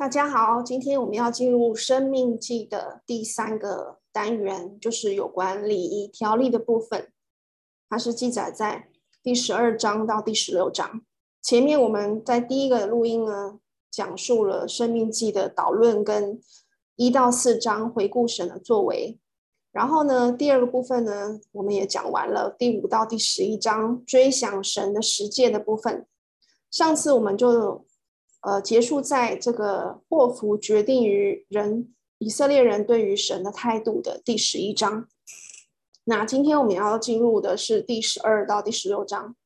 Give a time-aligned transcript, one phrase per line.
[0.00, 7.12] 大家好，今天我们要进入《生命记》的第三个单元，就是有关礼仪条例的部分。
[7.86, 8.88] 它是记载在
[9.22, 11.02] 第十二章到第十六章。
[11.42, 13.60] 前面我们在第一个录音呢，
[13.90, 16.40] 讲述了《生命记》的导论跟
[16.96, 19.18] 一到四章回顾神的作为。
[19.70, 26.06] 然后呢，第二个部分呢，我们也讲完了第五到第十一章追想神的十诫的部分。
[26.70, 27.84] 上次我们就。
[28.40, 35.08] 呃，结束在这个祸福决定于人以色列人对于神的态度的第十一章。
[36.04, 39.36] 那今天我们要进入的是第十二到第十六章。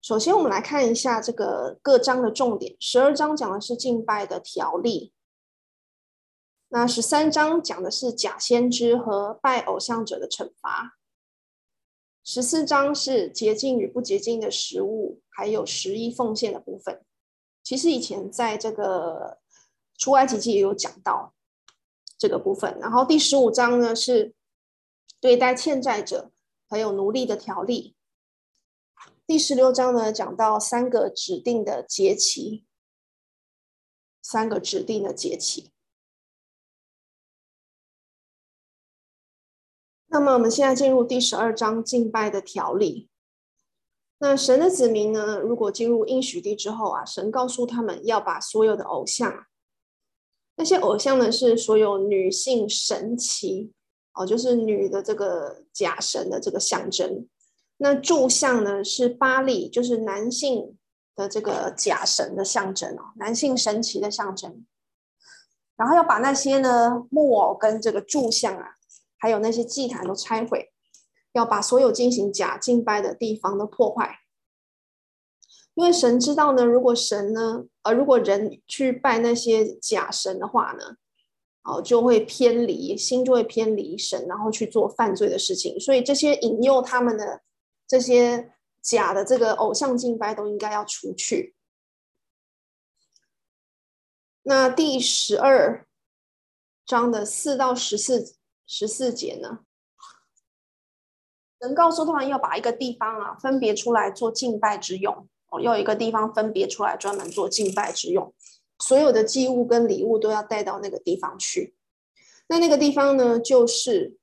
[0.00, 2.76] 首先，我们来看一下这个各章的重点。
[2.78, 5.12] 十二章讲的是敬拜的条例，
[6.68, 10.96] 那十三章讲的是假先知和拜偶像者的惩罚。
[12.24, 17.04] 十四章是洁净与不洁净的食物，还有十一奉献的部分。
[17.68, 19.40] 其实以前在这个
[19.98, 21.34] 出埃及记也有讲到
[22.16, 24.34] 这个部分，然后第十五章呢是
[25.20, 26.32] 对待欠债者
[26.66, 27.94] 还有奴隶的条例，
[29.26, 32.64] 第十六章呢讲到三个指定的节期，
[34.22, 35.70] 三个指定的节期。
[40.06, 43.10] 那么我们现在进入第十二章敬拜的条例。
[44.20, 45.38] 那神的子民呢？
[45.38, 49.46] 如果进入应许地之后啊，神告诉他们要把所有的偶像，
[50.56, 53.72] 那些偶像呢是所有女性神奇
[54.14, 57.28] 哦，就是女的这个假神的这个象征。
[57.76, 60.76] 那柱像呢是巴力，就是男性
[61.14, 64.66] 的这个假神的象征哦，男性神奇的象征。
[65.76, 68.66] 然后要把那些呢木偶跟这个柱像啊，
[69.16, 70.72] 还有那些祭坛都拆毁。
[71.32, 74.20] 要把所有进行假敬拜的地方都破坏，
[75.74, 80.96] 因为神知道呢，如果神呢，呃，如果人去拜那些假神的话呢，
[81.62, 85.78] 哦，就会偏离，心就会偏离神，然后去做犯罪的事情。
[85.78, 87.42] 所以这些引诱他们的
[87.86, 91.54] 这些假的这个偶像敬拜都应该要除去。
[94.42, 95.86] 那第十二
[96.86, 98.34] 章的四到十四
[98.66, 99.60] 十四节呢？
[101.60, 108.32] 能告诉他们要把一个地方啊分别出来做敬拜之用哦，要一个地方分别出来专门做敬拜之用，
[108.78, 111.74] 所有的祭物跟礼物都要带到那个地方去。
[112.48, 114.16] 那那个地方呢，就是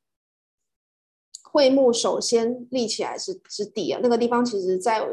[1.44, 4.00] 会幕首先立起来之之地啊。
[4.02, 5.06] 那个地方其实在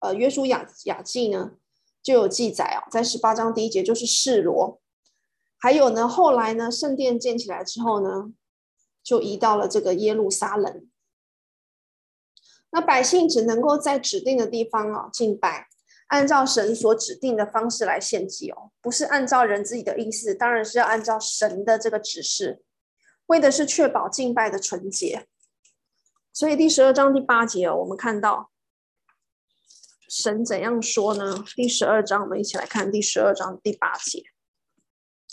[0.00, 1.52] 呃约书亚亚记呢
[2.02, 4.80] 就有记载啊，在十八章第一节就是示罗。
[5.58, 8.32] 还有呢，后来呢圣殿建起来之后呢，
[9.02, 10.86] 就移到了这个耶路撒冷。
[12.76, 15.66] 那百姓只能够在指定的地方哦敬拜，
[16.08, 22.62] 按照神所指定的方式来献祭哦，不是按照人自己的意思，当然是要按照神的这个指示，
[23.28, 25.26] 为的是确保敬拜的纯洁。
[26.34, 28.50] 所以第十二章第八节哦，我们看到
[30.06, 31.42] 神怎样说呢？
[31.54, 34.22] 第十二章，我们一起来看第十二章第八节。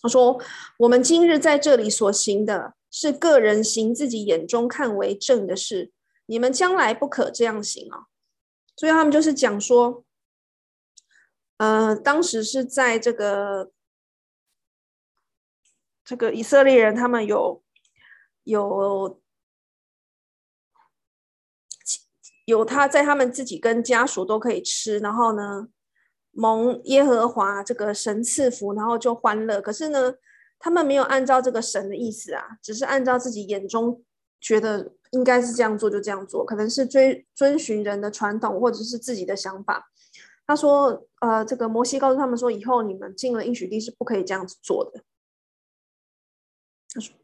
[0.02, 0.42] 他说
[0.80, 5.92] ：“我们今日在这里所行的，是个人行自己眼中看为正的事。”
[6.26, 8.08] 你们将来不可这样行啊！
[8.78, 10.06] 所以他们就是讲说，
[11.58, 13.72] 呃，当时是在这个
[16.06, 17.62] 这个以色列人，他们有
[18.46, 19.22] 有
[22.46, 25.68] 有他在他们自己跟家属都可以吃，然后呢，
[26.32, 29.62] 蒙耶和华这个神赐福，然后就欢乐。
[29.62, 30.14] 可是呢，
[30.58, 34.04] 他们没有按照这个神的意思啊，只是按照自己眼中
[34.40, 34.94] 觉得。
[35.14, 39.90] 应该是这样做，就这样做，可能是追遵循人的传统，或者是自己的想法。
[40.46, 45.04] 他说：“呃，这个摩西告诉他们说，以后你们进了应许地是不可以这样子做的。”
[46.94, 47.16] 他说：“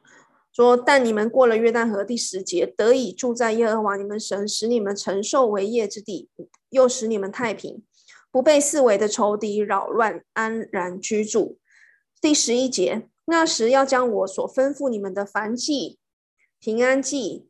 [0.54, 6.30] 说但你们过了约旦河第十节，得以住在耶和华你们神使你们承受为业之地，
[6.70, 7.84] 又使你们太平，
[8.32, 11.58] 不被四围的仇敌扰乱，安然居住。”
[12.22, 16.00] 第十一节，那时要将我所吩咐你们的燔祭、
[16.60, 17.49] 平安祭。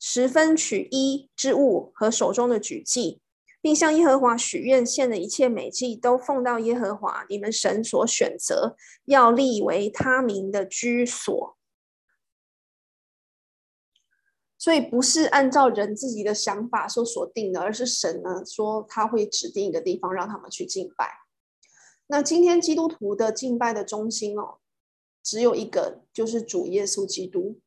[0.00, 3.20] 十分取一之物和手中的举祭，
[3.60, 11.56] 并向耶和华许愿献的一切美祭，都奉到耶和华你们神所选择，要立为他名的居所。
[14.56, 21.08] 所以不是按照人自己的想法所锁定的，而是神呢说他会指定一个地方让他们去敬拜。
[22.08, 24.58] 那今天基督徒的敬拜的中心哦，
[25.22, 27.60] 只有一个，就是主耶稣基督。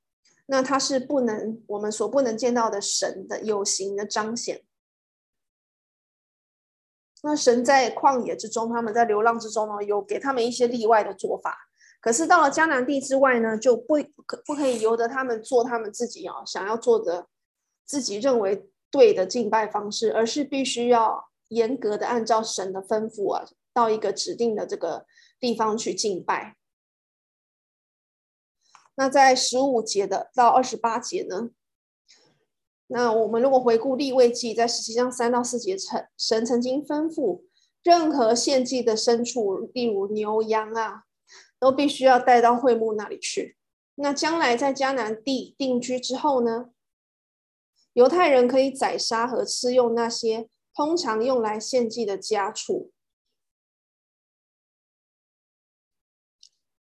[0.48, 4.64] 那他是不能，我们所不能见到的神的有形的彰显。
[7.24, 11.56] 那神在旷野之中，他们在流浪之中呢，有给他们一些例外的做法。
[12.02, 13.96] 可是到了迦南地之外呢，就不
[14.26, 17.28] 可不可以由得他们做他们自己啊想要做的、
[17.86, 25.06] 自己认为对的敬拜方式，而是必须要严格的按照神的吩咐啊，到一个指定的这个
[25.40, 26.58] 地方去敬拜。
[29.02, 31.50] 那在十五节的到二十八节呢？
[32.86, 37.42] 那我们如果回顾立位记，在十七章三到四节，神神曾经吩咐，
[37.82, 41.06] 任何献祭的牲畜，例如牛羊啊，
[41.58, 43.58] 都必须要带到会幕那里去。
[43.96, 46.70] 那将来在迦南地定居之后呢，
[47.94, 52.92] 犹太人可以宰杀和吃用那些通常用来献祭的家畜。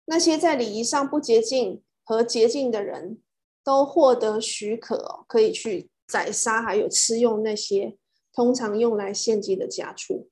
[0.07, 3.21] 那些在礼仪上不洁净和洁净的人，
[3.63, 7.99] 都获得许可，可以去宰杀，还有吃用那些
[8.33, 10.31] 通常用来献祭的家畜。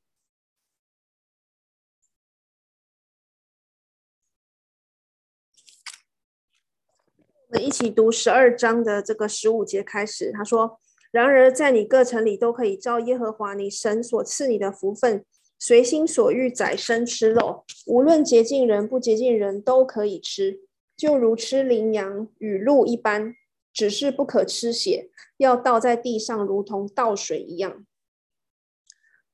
[7.51, 10.33] 我们一起读十二章的这个十五节开始。
[10.33, 10.81] 他说
[11.13, 15.23] ：“然而，在你各城里都可以照耶和华你神所赐你的福分，
[15.59, 20.61] 随心所欲宰牲吃肉，无论洁净人不洁净人都可以吃。”
[20.97, 23.35] 就如吃羚羊与鹿一般，
[23.73, 27.85] 只是不可吃血，要倒在地上，如同倒水一样。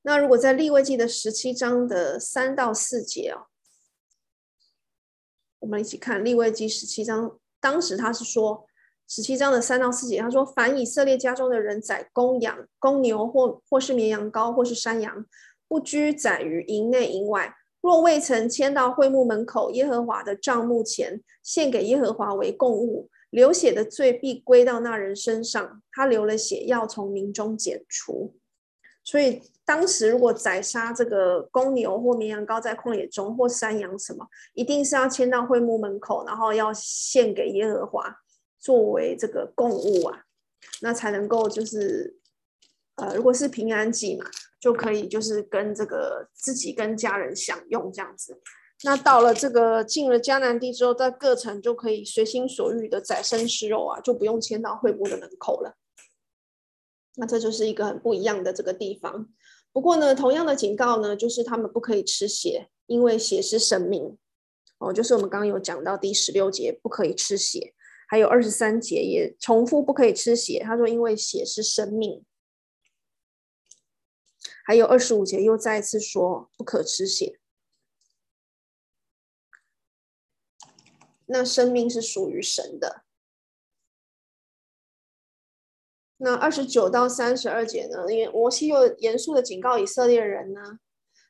[0.02, 3.46] 那如果在利未记的十七章的三到四节哦，
[5.60, 8.66] 我们一起看利未记十七章，当时他是说
[9.06, 15.24] 十七章的三到四节，他说：凡以色列家中的人宰公羊、公牛或或是绵羊羔或是山羊，
[15.68, 17.54] 不拘宰于营内营外。
[17.82, 25.82] 若未曾迁到会幕门口耶和华的帐幕前，献给耶和华为供物，流血的罪必归到那人身上。
[25.90, 28.36] 他流了血，要从民中剪除。
[29.02, 38.16] 所以当时如果宰杀这个公牛或绵羊羔在旷野中，或山羊什么，一定是要迁到会幕门口，然后要献给耶和华
[38.60, 40.22] 作为这个供物啊，
[40.82, 42.16] 那才能够就是，
[42.94, 44.24] 呃，如果是平安祭嘛。
[44.62, 48.40] 就可以就是跟这个自己跟家人享用这样子。
[48.84, 55.74] 那到了这个进了迦南地之后，在各城就可以随心所欲的宰牲吃肉啊，就不用牵到会幕的门口了。
[57.16, 59.28] 那这就是一个很不一样的这个地方。
[59.72, 64.16] 不过呢，同样的警告呢，就是他们不可以吃血，因为血是生命。
[64.78, 67.74] 哦，就是我们刚刚有讲到第十六节不可以吃血，
[68.08, 70.60] 还有二十三节也重复不可以吃血。
[70.64, 72.24] 他说，因为血是生命。
[74.64, 77.38] 还有二十五节又再一次说不可吃血，
[81.26, 83.04] 那生命是属于神的。
[86.18, 88.04] 那二十九到三十二节呢？
[88.08, 90.78] 因为摩西又严肃的警告以色列人呢，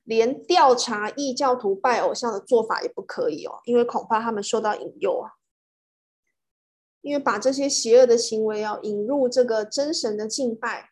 [0.04, 5.32] 连调查异教徒拜偶像的做法也不可以哦，因为恐怕他们受到引诱啊。
[7.00, 10.91] 因为把这些邪恶的行为要引入这个真神的敬拜。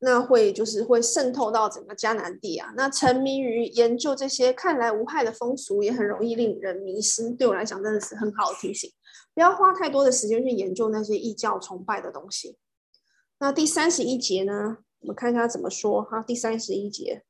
[0.00, 2.72] 那会就是会渗透到整个迦南地啊。
[2.76, 7.30] 那沉迷于研究这些看来无害的风俗，也很容易令人迷失。
[7.30, 8.90] 对我来讲，真的是很好的提醒，
[9.34, 12.56] 不要花太多的时间去研究那些异教崇拜的东西。
[13.40, 14.78] 那第三十一节呢？
[15.00, 16.22] 我们看一下怎么说哈。
[16.22, 17.22] 第三十一节，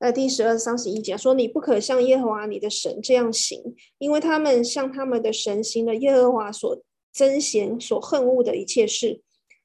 [0.00, 6.82] 在第十二、三十一节说：“你不可向耶和华你的神这样行，因为他们向他们的神行了耶和华所
[7.14, 9.22] 憎嫌、所恨恶的一切事。”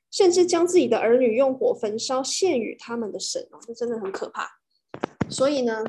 [0.10, 4.50] 甚至将自己的儿女用火焚烧献与他们的神哦，这真的很可怕。
[5.30, 5.84] 所以呢，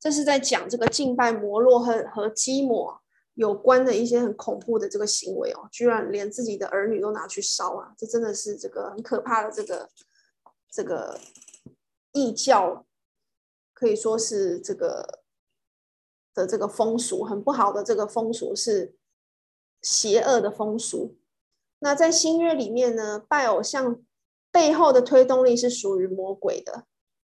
[0.00, 3.00] 这是在讲这个敬拜摩洛和和基摩
[3.34, 7.92] 有关的一些很恐怖的这个行为哦，居然连自己的儿女都拿去烧啊！
[7.98, 9.90] 这真的是这个很可怕的这个
[10.70, 11.20] 这个
[12.12, 12.86] 异教，
[13.74, 15.20] 可以说是这个
[16.32, 18.96] 的这个风俗很不好的这个风俗是
[19.82, 21.17] 邪恶的风俗。
[21.80, 24.02] 那在新约里面呢，拜偶像
[24.50, 26.86] 背后的推动力是属于魔鬼的。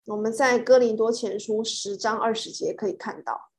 [0.07, 3.51] 我们在哥林多前书十章二十节可以看到，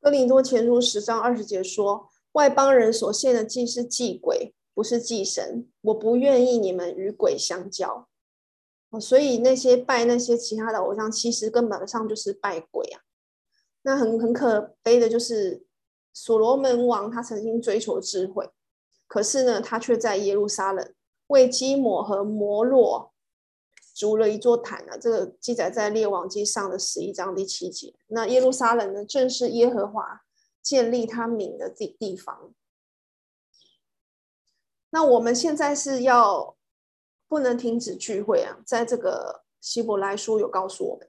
[0.00, 5.68] 哥林多前书十章二十节说：“外邦人所献的祭是祭鬼，不是祭神。
[5.82, 8.08] 我不愿意你们与鬼相交。”
[9.00, 13.02] 所以那些拜那些其他的偶像，其实根本上就是拜鬼啊。
[13.82, 15.65] 那很很可悲的就是。
[16.18, 18.48] 所罗门王他曾经追求智慧，
[19.06, 20.94] 可是呢，他却在耶路撒冷
[21.26, 23.12] 为基抹和摩洛
[23.94, 24.96] 筑了一座坛啊。
[24.96, 27.94] 这个记载在列王记上的十一章第七节。
[28.06, 30.22] 那耶路撒冷呢，正是耶和华
[30.62, 32.54] 建立他名的地地方。
[34.88, 36.56] 那我们现在是要
[37.28, 41.06] 不能停止聚会啊，在这个希伯来书有告诉我们。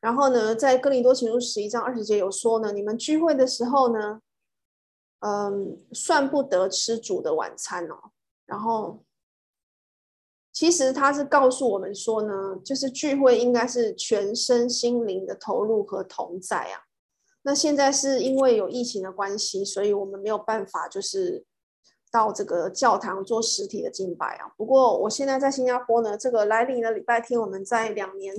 [0.00, 4.20] 然后呢，在哥林多前书十一章二十节有说呢，你们聚会的时候呢，
[5.20, 8.10] 嗯，算不得吃主的晚餐哦。
[8.44, 9.04] 然后，
[10.52, 16.82] 其实他是告诉我们说呢，就是聚会应该是全身心灵的投入和同在啊。
[17.42, 21.44] 那现在是因为有疫情的关系，所以我们没有办法就是
[22.10, 24.52] 到这个教堂做实体的敬拜啊。
[24.56, 28.34] 不过我现在在新加坡呢，这个来临的礼拜天，我们在两年。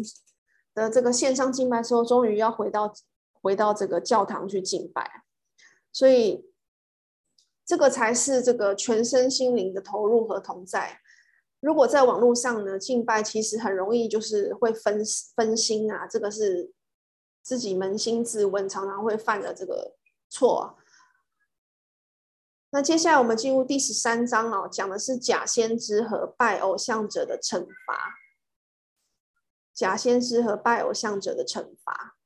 [0.74, 2.94] 的这个线上敬拜之后，终于要回到
[3.42, 5.24] 回到这个教堂去敬拜，
[5.92, 6.50] 所以
[7.72, 11.00] 这个才是这个全身心灵的投入和同在。
[11.62, 15.02] 如果在网络上呢，敬拜其实很容易就是会分
[15.38, 16.74] 分心啊，这个是
[17.42, 19.96] 自己扪心自问，常常会犯的这个
[20.28, 20.78] 错。
[22.72, 28.20] 那接下来我们进入第十三章哦，讲的是假先知和拜偶像者的惩罚。
[29.74, 32.18] 假先知和拜偶像者的惩罚，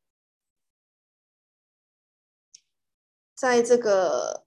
[3.36, 4.44] 在这个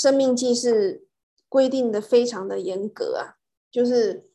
[0.00, 1.06] 生命记是
[1.46, 3.36] 规定的非常的严格啊，
[3.70, 4.30] 就是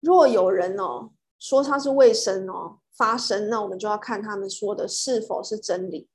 [0.00, 6.08] 若有人哦说他是为神哦发声，那我们就要看他们说的是否是真理，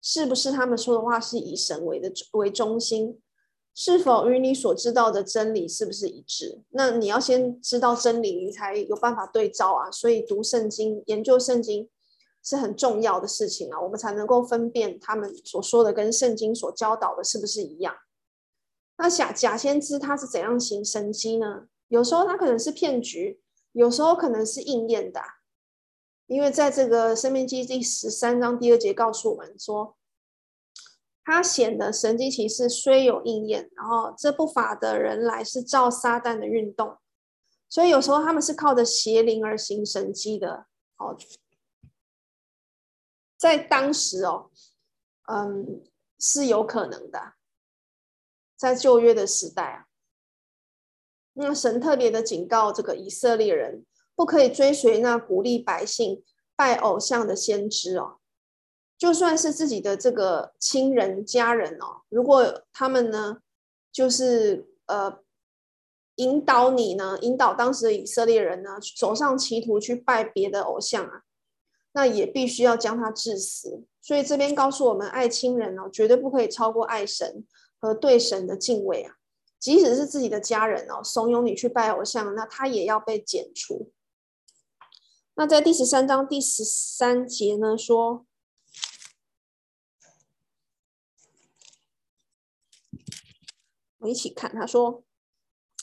[0.00, 3.20] 是不是他们说的话是以神为的为中心。
[3.74, 6.62] 是否与你所知道的真理是不是一致？
[6.68, 9.90] 那你要先知道真理，你才有办法对照啊。
[9.90, 11.90] 所以读圣经、研究圣经
[12.46, 17.94] 是很重要的事情啊，我们才能够分辨他们所说的跟圣经所教导的是不是一样。
[18.96, 21.66] 那假假先知他是怎样行神迹呢？
[21.88, 25.20] 有时候他可能是骗局，有时候可能是应验的。
[26.26, 29.96] 因为在这个生命记第十三章第二节告诉我们说。
[31.28, 36.98] 他显的神迹奇事虽有应验，然后这不法的人来是照撒旦的运动，
[37.68, 40.66] 所以有时候他们是靠着邪灵而行神迹的。
[40.98, 41.16] 哦，
[43.36, 44.50] 在当时哦，
[45.28, 45.82] 嗯，
[46.18, 47.34] 是有可能的，
[48.56, 49.86] 在旧约的时代啊，
[51.34, 56.24] 那神特别的警告这个以色列人，不可以追随那鼓励百姓
[56.56, 58.18] 拜偶像的先知哦。
[58.96, 63.42] 就算是自己的这个亲人家人哦，如果他们呢，
[63.92, 65.18] 就是呃
[66.14, 71.24] 引导你呢，引导当时的以色列人呢，走上歧途去拜别的偶像啊，
[71.96, 73.86] 那也必须要将他致死。
[74.02, 77.46] 所以这边告诉我们，爱亲人哦，绝对不可以超过爱神
[77.80, 79.14] 和对神的敬畏啊。
[79.58, 83.90] 即使是自己的家人哦，怂恿你去拜偶像，那他也要被剪除。
[85.36, 88.26] 那在第十三章第十三节呢说。
[94.00, 95.02] 我一起看，他说，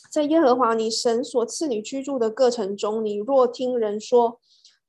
[0.09, 4.39] 在耶和华你神所赐你居住的过程中，你若听人说，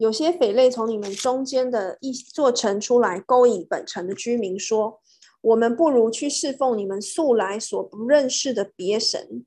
[0.04, 5.00] 有些匪类从你们中间的一座城出来，勾引本城的居民，说，
[5.40, 9.46] 我们不如去侍奉你们素来所不认识的别神。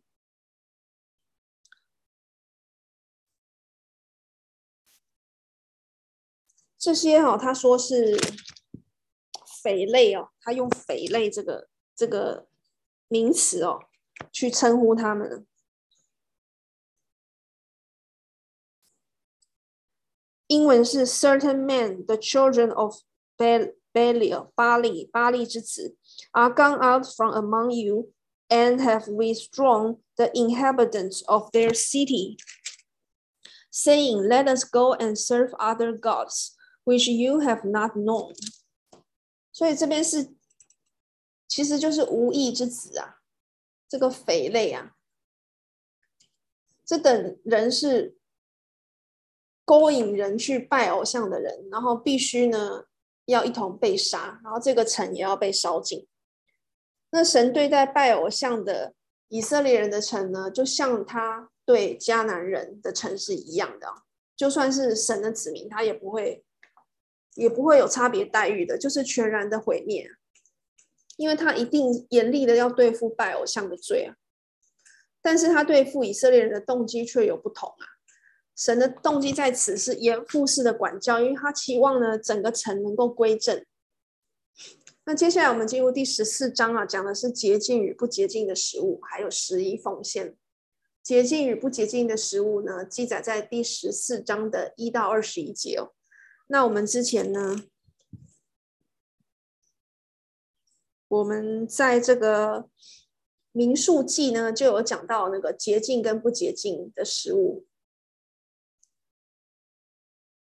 [6.80, 8.18] 这些哦，他说是
[9.62, 12.48] 匪类哦，他用匪类这个这个。
[13.10, 13.80] 名词哦，
[14.34, 15.48] 去称呼他们。
[20.47, 22.97] 英文是 certain men, the children of
[23.93, 25.97] Belial, 巴利巴利之子，
[26.33, 28.13] are gone out from among you
[28.49, 32.37] and have withdrawn the inhabitants of their city,
[33.71, 38.35] saying, Let us go and serve other gods, which you have not known。
[39.53, 40.35] 所以这边是。
[41.49, 43.21] 其实就是无义之子啊，
[43.87, 44.93] 这个匪类啊，
[46.83, 48.16] 这等人是
[49.68, 52.86] 勾引人去拜偶像的人，然后必须呢
[53.26, 56.08] 要一同被杀，然后这个城也要被烧尽。
[57.12, 58.94] 那神对待拜偶像的
[59.28, 63.88] 以色列人的城呢，就像他对迦南人的城是一样的，
[64.38, 66.46] 就算是神的子民，他也不会
[67.36, 70.10] 也不会有差别待遇的，就是全然的毁灭。
[71.18, 74.16] 因为他一定严厉的要对付拜偶像的罪啊，
[75.22, 77.97] 但是他对付以色列人的动机却有不同啊。
[78.58, 83.64] 神的动机在此是严父式的管教，因为他期望呢整个城能够归正。
[85.06, 90.36] 那接下来我们进入第十四章啊，讲的是洁净与不洁净的食物，还有十一奉献。
[91.04, 95.94] 洁净与不洁净的食物呢，记载在第十四章的一到二十一节哦。
[96.48, 97.64] 那我们之前呢，
[101.08, 102.68] 我们在这个
[103.52, 107.66] 民数记呢就有讲到那个洁净跟不洁净的食物。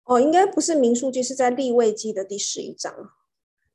[0.04, 3.12] 哦，应该不是民数记，是在立位记的第十一章。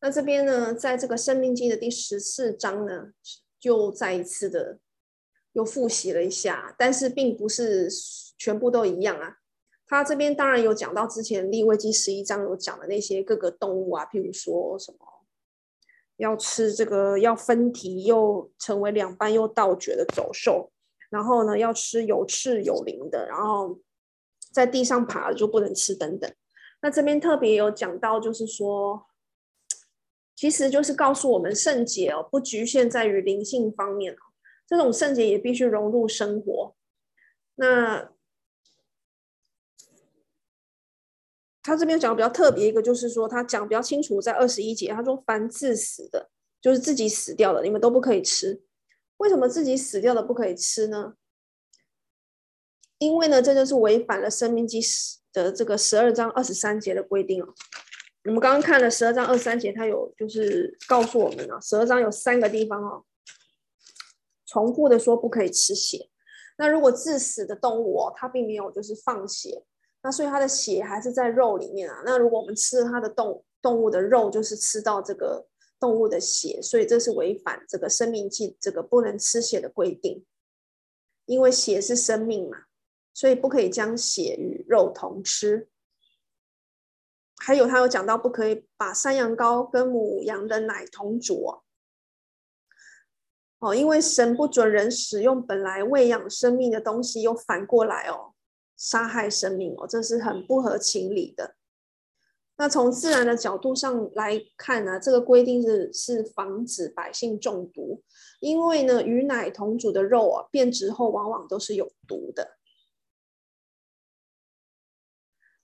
[0.01, 3.12] 那这边呢，在这个生命记的第十四章呢，
[3.59, 4.79] 就再一次的
[5.53, 7.89] 又复习了一下，但是并不是
[8.38, 9.38] 全部都一样啊。
[9.88, 15.00] 他这边当然有讲到之前立位记十一章有讲的那些各个动物啊，譬如说什么
[16.17, 20.71] 要吃这个要分蹄又成为两半又倒嚼的走兽，
[21.09, 23.79] 然后呢要吃有翅有鳞的，然后
[24.51, 26.32] 在地上爬的就不能吃等等。
[26.82, 29.08] 那这边特别有讲到，就是说，
[30.36, 34.18] 其实就是告诉我们圣洁哦，不局限在于灵性方面哦，
[34.65, 36.75] 这种圣洁也必须融入生活。
[37.56, 38.12] 那
[41.62, 46.29] 他这边讲的比较特别一个，就是说他讲比较清楚，在二十一节，他说凡自死的，
[46.62, 48.63] 就是自己死掉的，你们都不可以吃。
[49.18, 51.15] 为什么自己死掉的不可以吃呢？
[53.00, 54.79] 因为呢，这就是违反了生命记
[55.34, 57.53] 的这个十二章二十三节的规定哦。
[58.25, 63.06] 我们刚刚看了十二章二十三节，它有就是告诉我们啊，十二章有三个地方哦，
[64.46, 66.10] 重复的说不可以吃血。
[66.58, 69.63] 那如果致死的动物哦，它并没有就是放血。
[70.01, 72.03] 那所以它的血还是在肉里面啊。
[72.06, 75.48] 那如果我们吃了它的动动物的肉，就是吃到这个
[75.79, 80.25] 动物的血，所以这是违反这个生命记这个不能吃血的规定。
[81.25, 82.58] 因为血是生命嘛，
[83.19, 85.67] 所以不可以将血与肉同吃。
[87.35, 91.61] 还有他有讲到不可以把山羊羔跟母羊的奶同煮
[93.59, 93.75] 哦。
[93.75, 98.35] 因为神不准人使用本来喂养生命的东西，又反过来哦。
[98.77, 101.55] 杀害生命哦，这是很不合情理的。
[102.55, 108.01] 那从自然的角度上来看呢，这个规定是是防止百姓中毒，
[108.39, 112.58] 因为呢，与奶同煮的肉啊，变质后往往都是有毒的。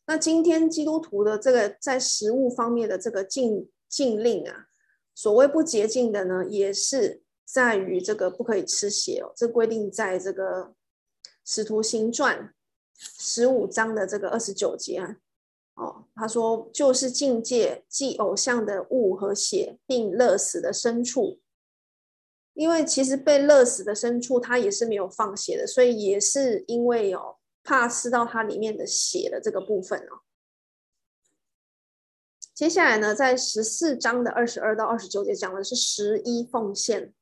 [0.07, 4.67] 那今天基督徒的这个在食物方面的这个禁禁令啊，
[5.13, 9.33] 所谓不洁净的呢，也是在于这个不可以吃血哦。
[9.35, 10.73] 这规定在这个
[11.43, 12.51] 使徒行传。
[12.97, 15.17] 十五章的这个二十九节啊，
[15.73, 21.41] 哦，他说就是禁戒祭偶像的物和血，并勒死的牲畜，
[22.53, 27.34] 因为其实被勒死的牲畜它也是没有放血的，所以也是因为哦
[27.65, 30.21] 怕吃到它里面的血的这个部分哦。
[32.53, 37.13] 接下来呢，在十四章的二十二到二十九节讲的是十一奉献。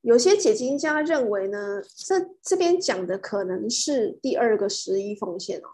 [0.00, 5.68] 有些解经家认为呢，这这边讲的可能是第二个十一奉献哦，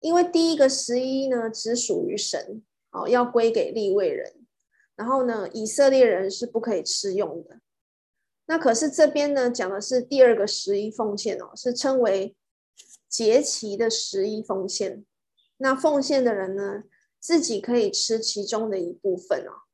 [0.00, 4.46] 因为第一个十一呢只属于神哦，要归给立位人，
[4.96, 7.60] 然后呢，以色列人是不可以吃用的。
[8.46, 12.36] 那可是这边呢讲的是第二个十一奉献哦，是称为
[13.08, 15.04] 节期的十一奉献。
[15.58, 16.82] 那奉献的人呢，
[17.20, 19.64] 自己可以吃其中的一部分哦。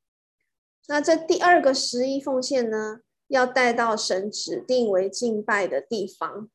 [0.87, 6.49] 那这第二个十一奉献呢，要带到神指定为敬拜的地方，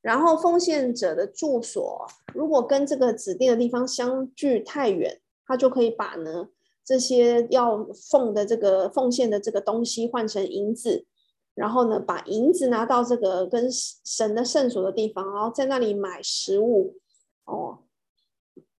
[0.00, 6.48] 然后奉献者的住所如果跟这个指定的地方相距太远，他就可以把呢
[6.84, 11.06] 这些要奉的这个奉献的这个东西换成银子，
[11.54, 16.98] 然后呢把银子拿到这个跟神的圣所的地方，然后在那里买食物
[17.44, 17.84] 哦，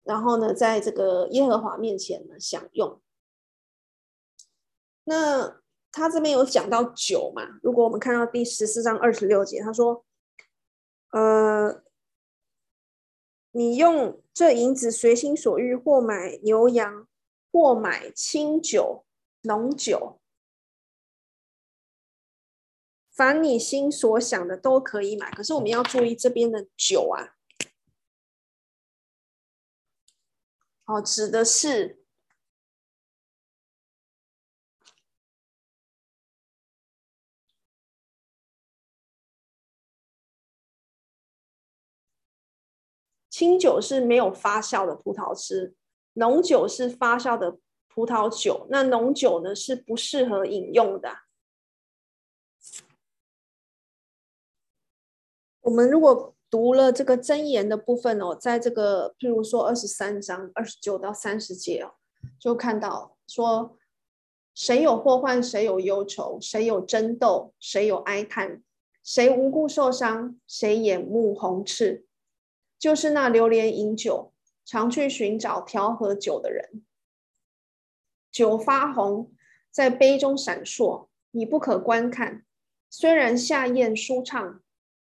[0.02, 3.00] 然后呢在这个耶和华面前呢享用。
[5.04, 5.60] 那。
[5.94, 7.42] 他这边有讲到酒嘛？
[7.62, 10.06] 如果我们看到第十四章二十六节，他说
[11.12, 11.82] ：“呃，
[13.50, 17.06] 你用这银子随心所欲，或买牛羊，
[17.52, 19.04] 或买清酒、
[19.42, 20.18] 浓酒，
[23.12, 25.30] 凡你心所想的都可以买。
[25.30, 27.36] 可是我们要注意这边的酒啊，
[30.86, 32.00] 哦，指的是。”
[43.28, 45.74] 清酒是没有发酵的葡萄汁，
[46.12, 48.68] 浓酒是发酵的葡萄酒。
[48.70, 51.22] 那浓酒呢是不适合饮用的。
[55.62, 61.94] 我们如果读了这个箴言的部分哦，在这个譬如说二十三章二十九到三十节哦，
[62.38, 63.78] 就看到说，
[64.54, 68.62] 谁有祸患，谁有忧愁，谁有争斗，谁有哀叹，
[69.04, 72.06] 谁无故受伤，谁眼目红赤。
[72.78, 74.32] 就是那流连饮酒、
[74.64, 76.82] 常去寻找调和酒的人。
[78.32, 79.32] 酒发红，
[79.70, 82.44] 在杯中闪烁，你不可观看。
[82.90, 84.60] 虽然下咽舒畅，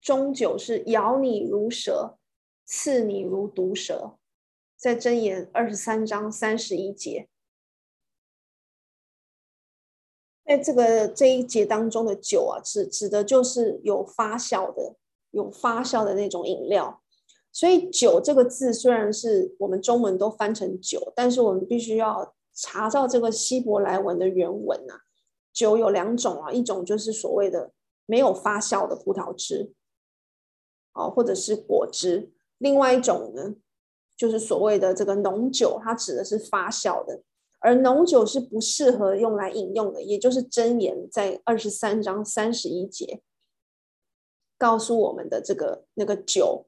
[0.06, 2.16] 终究是咬你如蛇，
[2.64, 4.16] 刺你如毒蛇。
[4.76, 7.28] 在箴言二十三章三十一节，
[10.44, 14.94] 在这个这一节当中的酒啊，指指的就是有发酵的、
[15.32, 17.02] 有发酵的那种饮料。
[17.50, 25.00] 所以“酒”这个字虽然是我们中文都翻成“酒”，但是我们必须要查到这个希伯来文的原文啊。
[25.52, 27.72] 酒有两种啊，一种就是所谓的
[28.04, 29.72] 没有发酵的葡萄汁，
[30.96, 33.54] 哦，或者是果汁；另外一种呢，
[34.16, 37.22] 就是所谓的这个浓酒，它指的是发酵的。
[37.58, 43.22] 而浓酒是不适合用来饮用的，也就是箴言在二十三章三十一节
[44.56, 46.66] 告诉我们的这个那个酒。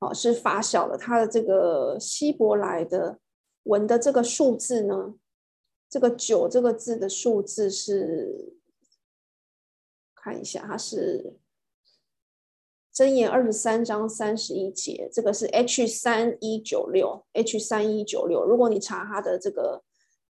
[0.00, 0.98] 哦，是发酵的。
[0.98, 3.20] 它的这个希伯来的
[3.62, 5.14] 文的这个数字呢，
[5.88, 8.58] 这个酒这个字的数字是，
[10.14, 11.38] 看一下，它是
[12.94, 18.44] 箴言二十三章三十一节，这个是 H 三一九六 H 三一九六。
[18.44, 19.82] 如果你查它的这个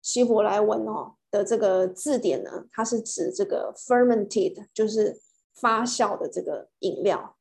[0.01, 5.21] 希伯来文哦的这个字典呢，它是指这个 fermented，就是
[5.53, 7.37] 发酵的这个饮料，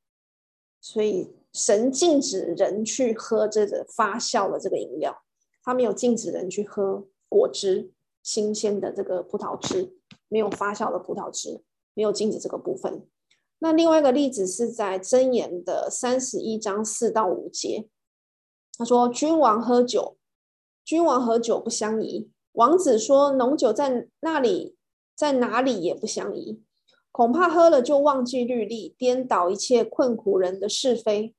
[0.79, 1.35] 所以。
[1.53, 5.21] 神禁止人去喝这个发酵的这个饮料，
[5.61, 7.91] 他没有禁止人去喝果汁、
[8.23, 9.93] 新鲜的这个葡萄汁，
[10.29, 11.61] 没有发酵的葡萄汁，
[11.93, 13.05] 没有禁止这个部分。
[13.63, 17.87] 那另外一个例子是在箴言的三十一章四到五节，
[18.75, 20.17] 他说：“君王喝酒，
[20.83, 24.75] 君王喝酒不相宜；王子说浓酒在那里，
[25.15, 26.63] 在哪里也不相宜。
[27.11, 31.35] 恐怕喝了就忘记律例，颠倒一切困苦人的是非。”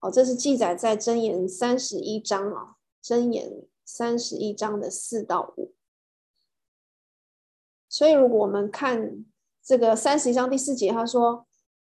[0.00, 5.74] 哦，这是记载在箴言三十一章啊，箴言三十一章的四到五。
[7.86, 9.26] 所以，如果我们看
[9.68, 11.46] 这个三十一章第四节，他说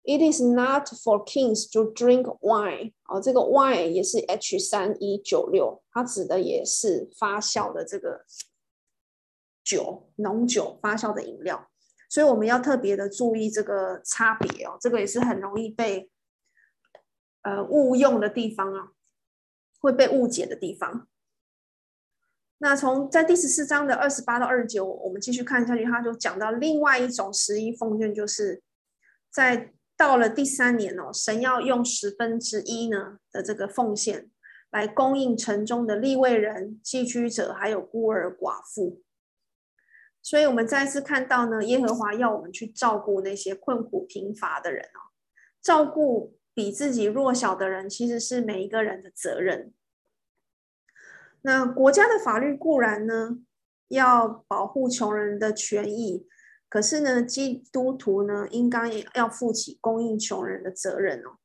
[0.03, 8.25] ：“It is not for kings to drink wine。”哦，这个 wine 也是 H 三一九六，它指的也是发酵的这个
[9.63, 11.67] 酒，浓酒发酵的饮料。
[12.11, 16.11] 所以，我们要特别的注意这个差别哦，这个也是很容易被。
[17.41, 18.91] 呃，误用的地方啊，
[19.81, 21.09] 会被误解的地方。
[22.59, 28.61] 那从在第十四章的二十八到二十九，我们继续看下去，他就讲到另外一种十一奉献，就是
[29.29, 34.29] 在到了第三年哦，神要用十分之一呢的这个奉献
[34.71, 39.01] 来供应城中的立位人、寄居者，还有孤儿寡妇。
[40.21, 45.11] 所以，我们再次看到呢，耶和华要我们去照顾那些困苦贫乏的人哦，
[45.61, 46.37] 照顾。
[46.55, 49.73] 比自己弱小的人，其实是每一个人的责任。
[51.43, 53.37] 那国家的法律固然呢，
[53.89, 56.25] 要保护穷人的权益，
[56.67, 61.37] 可是呢，基督徒呢，应该也要负起供应穷人的责任哦。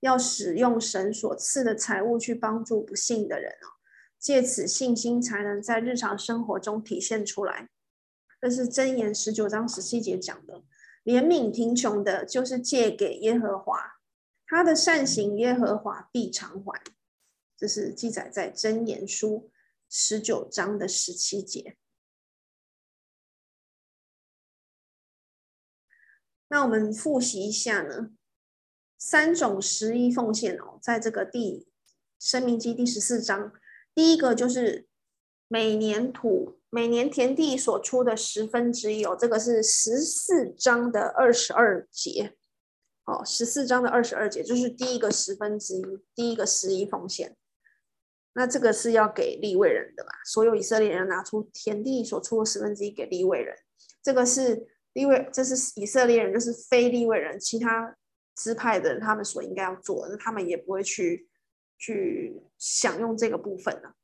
[0.00, 3.80] 要使用神所赐的财物去帮助不幸的人哦，
[4.18, 7.68] 借此信心才能在日常生活中体现出来。
[8.40, 10.62] 这是箴言十九章十七节讲的：
[11.02, 13.94] 怜悯贫穷的，就是借给耶和华。
[14.46, 16.80] 他的善行，耶和华必偿还。
[17.56, 19.50] 这是记载在箴言书
[19.88, 21.76] 十九章的十七节。
[26.48, 28.10] 那我们复习一下呢，
[28.96, 31.66] 三种十一奉献哦，在这个第
[32.20, 33.52] 生命记第十四章，
[33.94, 34.86] 第一个就是
[35.48, 42.36] 每年土每年田地所出的十分之一哦，这个是十四章的二十二节。
[43.06, 45.82] 哦，十四章的二十二节就是第一个十分之一，
[46.14, 47.36] 第一个十一奉献。
[48.38, 50.10] 那这个是要给利未人的吧？
[50.26, 53.56] 所有以色列人拿出田地所出的十分之一给利未人。
[54.02, 57.96] 这个是利未，这是以色列人，就是非利未人，其他
[58.34, 61.26] 支派的人他们所应该要做的，他们也不会去
[61.78, 63.94] 去享用这个部分了。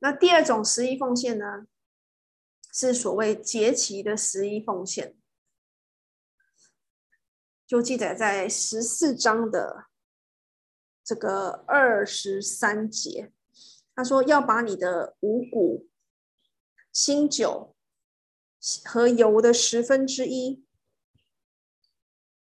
[0.00, 1.68] 那第二种十一奉献呢，
[2.72, 5.14] 是所谓节期的十一奉献。
[7.68, 9.86] 就记载在十四章的
[11.04, 13.32] 这个二十三节，
[13.96, 15.88] 他说要把你的五谷、
[16.92, 17.74] 新酒
[18.84, 20.62] 和油的十分之一，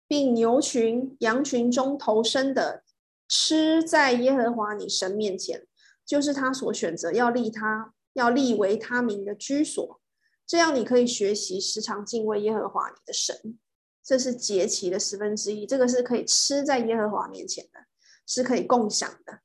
[0.08, 2.84] 并牛群、羊群中头生的，
[3.30, 5.66] 吃在耶和华你神面前，
[6.06, 10.02] 就是他所选择要立他要立为他名的居所，
[10.46, 13.58] 这样你可以学习时常敬畏耶和华你的神。
[14.04, 17.86] 这是节期的十分之一，这个是可以吃在耶和华面前的，
[18.26, 19.40] 是可以共享的。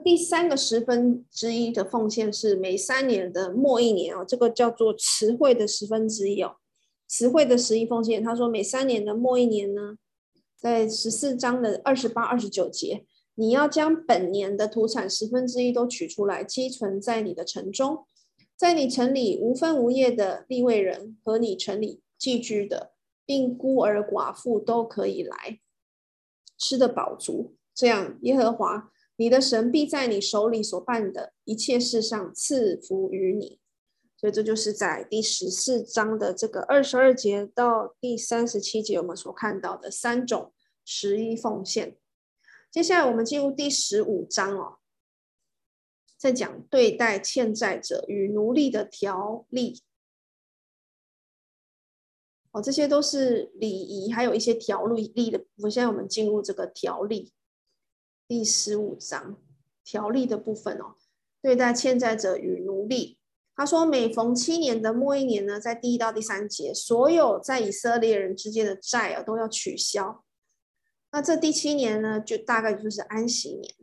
[0.00, 6.56] 第三个十分之一的奉献是每三年的末一年哦，这个叫做词汇的十分之一哦，
[7.06, 8.24] 词汇的十一奉献。
[8.24, 9.98] 他说每三年的末一年呢，
[10.56, 18.06] 在十四章的二十八、二十九节，你要将本年的土产十分之一都取出来，积存在你的城中，
[18.56, 22.92] 在你城里无分无业的立位人和你城里寄居的，
[23.26, 25.60] 并孤儿寡妇都可以来，
[26.58, 27.54] 吃得饱足。
[27.74, 28.90] 这样，耶和华
[29.22, 33.60] 你的神必在你手里所办的一切事上赐福于你。
[34.16, 40.52] 所以，这就是在第十四章的这个二十二节到第三十七节，我们所看到的三种
[40.84, 41.96] 十一奉献。
[42.68, 44.78] 接下来，我们进入第十五章哦，
[46.18, 49.82] 在讲对待欠债者与奴隶的条例。
[52.50, 55.70] 哦，这些都是礼仪，还有一些条例例的部分。
[55.70, 57.32] 现在我们进入这个条例，
[58.32, 59.36] 第十五章
[59.84, 60.96] 条例的部分哦。
[61.42, 63.18] 对待欠债者与奴隶，
[63.54, 70.24] 他说，每逢七年的末一年呢，在第一到第三节，所有在以色列人之间的债啊，都要取消。
[71.10, 73.74] 那这第七年呢，就大概就是安息年。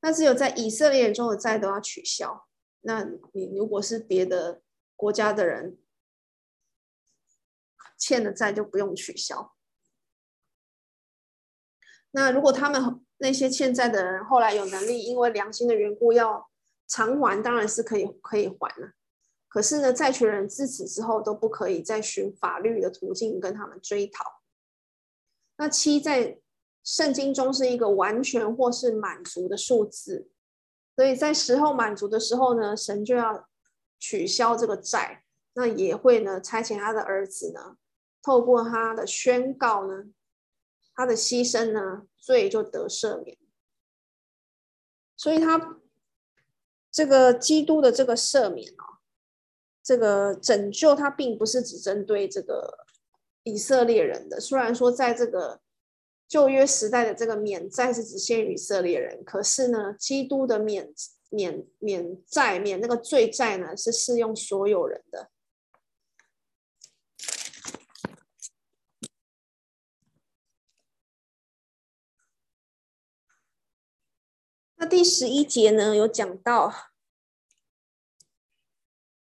[0.00, 2.48] 那只有在以色列人中的债都要取消。
[2.80, 4.62] 那你如果是别的
[4.96, 5.76] 国家的人，
[7.98, 9.54] 欠的债就不用取消。
[12.12, 16.50] 那如果他们那些欠债的人后来有能力，因为良心的缘故要
[16.88, 18.92] 偿还，当然是可以可以还了。
[19.48, 24.24] 可是呢，债权人自此之后都不可以再循法律的途径跟他们追讨。
[25.56, 26.40] 那七在
[26.82, 30.30] 圣经中是一个完全或是满足的数字，
[30.96, 33.46] 所以在时候满足的时候呢，神就要
[33.98, 37.76] 取消这个债，那也会呢差遣他的儿子呢。
[38.22, 40.04] 透过他的宣告呢，
[40.94, 43.36] 他的牺牲呢，罪就得赦免。
[45.16, 45.80] 所以他
[46.90, 48.98] 这个基督的这个赦免哦，
[49.82, 52.86] 这个拯救他并不是只针对这个
[53.42, 54.40] 以色列人的。
[54.40, 55.60] 虽然说在这个
[56.26, 60.92] 旧约时代的这个免债是只限于以色列人，可是呢，基督的免
[61.28, 65.30] 免免债免那个罪债呢，是适用所有人的。
[74.80, 76.72] 那第十一节呢，有讲到，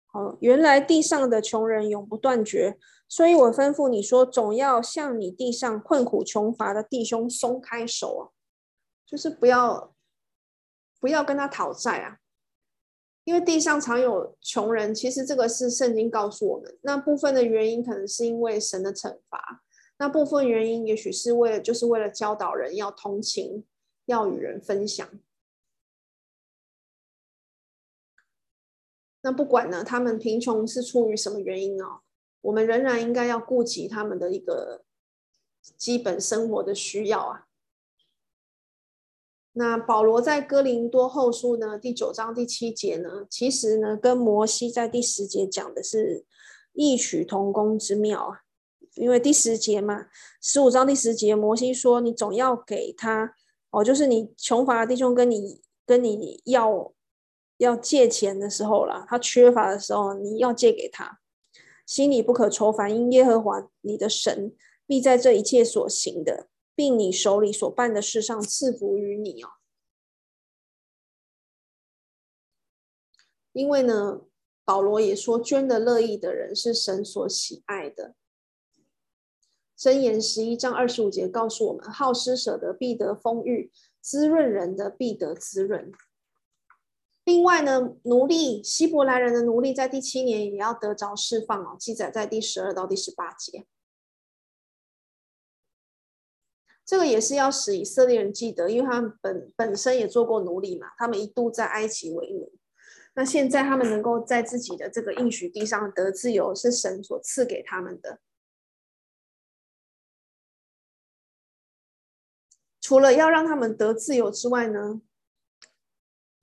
[0.04, 8.22] 好，原来地上的穷人永不断绝，所以我吩咐你说，总要向你地上困苦穷乏的弟兄松开手啊，
[9.06, 9.94] 就是不要
[11.00, 12.18] 不要跟他讨债啊，
[13.24, 14.94] 因为地上常有穷人。
[14.94, 19.62] 其实这个是圣经告诉我们，那部分的原因可能是因为神的惩罚，
[19.96, 23.64] 那部分原因也许是为了就是为了教导人要同情，
[24.04, 25.08] 要与人分享。
[29.26, 31.98] 那不管呢，他们贫穷是出于什么原因哦，
[32.42, 34.84] 我们仍然应该要顾及他们的一个
[35.76, 37.48] 基本生活的需要啊。
[39.54, 46.24] 那保罗在哥林多后书呢第九章第七节呢，其实呢跟摩西在第十节讲的是
[46.72, 48.42] 异曲同工之妙啊，
[48.94, 50.06] 因为第十节嘛，
[50.40, 53.34] 十五章第十节，摩西说你总要给他
[53.70, 56.92] 哦，就是你穷乏的弟兄跟你跟你要。
[57.58, 61.20] 要借钱的时候了，他缺乏的时候，你要借给他，
[61.86, 64.54] 心里不可愁烦，因耶和华你的神
[64.86, 69.48] 必在这一切所行的，并你手里所办的事上赐福于你哦。
[73.52, 74.20] 因为呢，
[74.64, 78.14] 保罗也说，捐的乐意的人是神所喜爱的。
[79.78, 83.70] 箴言十一章二十五节告诉我们：好施舍的必得丰裕，
[84.02, 85.90] 滋润人的必得滋润。
[87.26, 93.66] 另外呢，奴隶希伯来人的奴隶在第七年也要得着释放哦，记载在第十二到第十八节。
[96.84, 102.52] 这个也是要使以色列人记得，因为他们本本身也做过奴隶嘛，他们一度在埃及为奴。
[103.14, 108.20] 那现在他们能够在自己的这个应许地上得自由，是神所赐给他们的。
[112.80, 115.02] 除了要让他们得自由之外呢，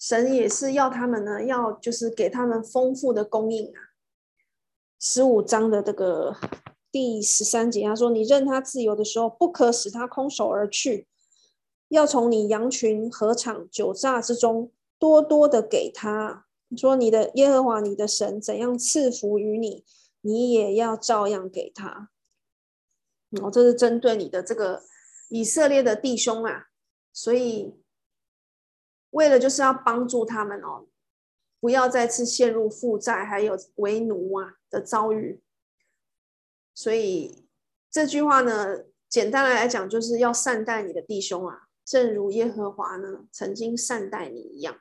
[0.03, 3.95] 神也是要他们呢，要就是给他们丰富的供应啊。
[4.99, 6.35] 十五章的这个
[6.91, 11.07] 第十三节，他说：“你任他自由的时候，不可使他空手而去，
[11.87, 16.47] 要从你羊群、禾场、酒榨之中多多的给他。
[16.75, 19.85] 说你的耶和华你的神怎样赐福于你，
[20.19, 22.09] 你也要照样给他。”
[23.41, 24.83] 哦，这是针对你的这个
[25.29, 26.65] 以色列的弟兄啊，
[27.13, 27.81] 所以。
[29.13, 30.87] 为了就是要帮助他们哦，
[31.59, 35.41] 不要再次陷入负债还有为奴啊的遭遇。
[36.73, 37.47] 所以
[37.91, 44.79] 这句话呢，简单的来讲，就是要善待你的弟兄啊，正如耶和华呢曾经善待你一样。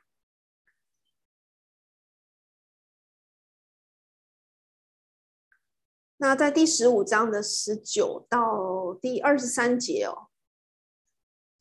[6.16, 10.30] 那在第十五章的十九到第二十三节哦，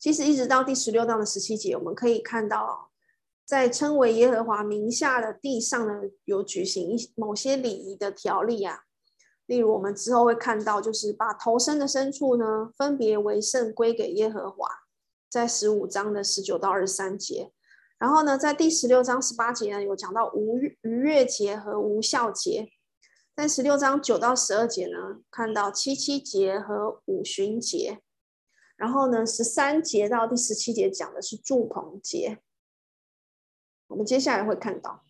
[0.02, 2.90] 其实一直到第十六章的十七节，我们可以看到，
[3.46, 8.80] 在称为耶和华名下的地上呢，有举行一某些礼仪的条例啊。
[9.46, 14.66] 例如，我们之后会看到，就是把头生的牲畜呢，分别为圣归给耶和华，
[15.30, 17.52] 在十五章的十九到二十三节。
[17.96, 22.68] 然后呢，在第十六章十八节呢，有讲到无逾越节和无酵节。
[23.36, 28.00] 在十六章九到十二节呢，看到七七节和五旬节，
[28.82, 32.40] 然后呢，十三节到第十七节讲的是祝棚节。
[33.86, 35.04] 我们接下来会看到，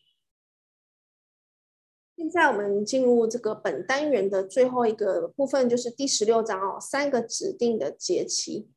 [2.15, 8.69] 现在我们进入这个本单元的最后一个部分，就是第十六章哦，三个指定的节期，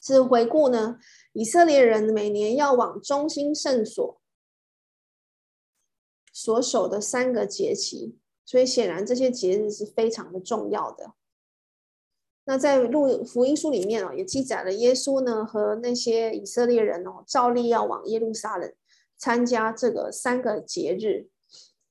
[0.00, 0.98] 是回顾呢，
[1.32, 4.20] 以色列人每年要往中心圣所
[6.32, 8.18] 所守的三个节期。
[8.44, 11.14] 所以显然这些节日是非常的重要的。
[12.48, 18.72] 那在路福音书里面哦，也记载了耶稣呢和那些以色列人哦，照例要往耶路撒冷
[19.18, 21.28] 参加这个三个节日。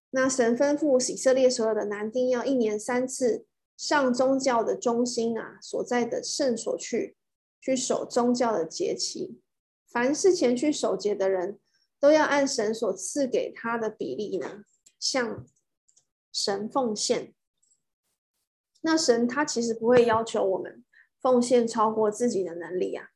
[0.10, 3.46] 那神吩咐以色列所有的男丁要一年三次
[3.78, 7.16] 上宗教的中心啊所在的圣所去，
[7.62, 9.40] 去守宗教的节期。
[9.88, 11.60] 凡是前去守节的人，
[12.00, 14.64] 都要按神所赐给他的比例呢，
[15.00, 15.46] 向
[16.34, 17.36] 神奉献，
[18.82, 20.84] 那神他其实不会要求我们
[21.22, 23.10] 奉献超过自己的能力啊，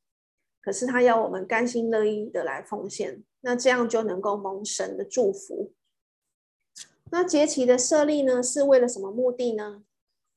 [0.62, 5.74] 可是他要我们甘心乐意的来奉献，那这样就能够蒙神的祝福。
[7.12, 9.84] 那节期的设立呢，是为了什么目的呢？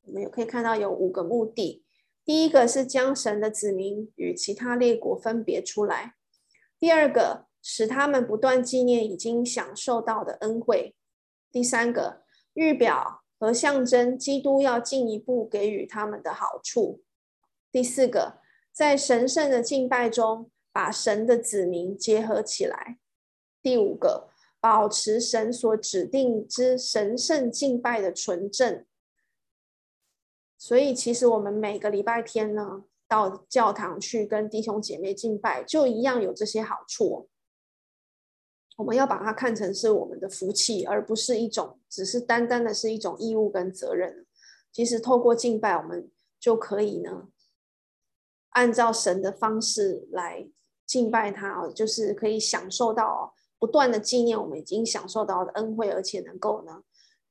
[0.03, 1.85] 我们也可以看到有五个目的。
[2.25, 6.15] 第一个是将神的子民与其他列国分别出来；
[6.79, 10.95] 第二个，使他们不断纪念已经享受到的恩惠；
[11.51, 12.25] 第三个。
[12.55, 17.03] 预表和象征基督要进一步给予他们的好处。
[17.71, 18.39] 第四个，
[18.73, 22.99] 在神圣的敬拜中，把神的子民结合起来。
[23.63, 24.31] 第五个，
[24.61, 28.87] 保持神所指定之神圣敬拜的纯正。
[30.57, 37.29] 所以，其实我们每个礼拜天呢，到教堂去跟弟兄姐妹敬拜，就一样有这些好处。
[38.77, 44.27] 我们要把它看成是我们的福气，而不是一种只是单单的是一种义务跟责任。
[44.73, 46.11] 其实透过敬拜，我们
[46.41, 47.29] 就可以呢，
[48.51, 50.49] 按照神的方式来
[50.85, 56.83] 敬拜他哦，就是可以享受到不断的纪念我们已经享受到的恩惠，而且能够呢，